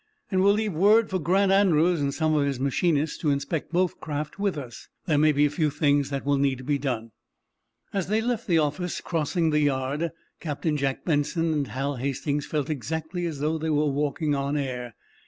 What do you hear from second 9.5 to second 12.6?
the yard, Captain Jack Benson and Hal Hastings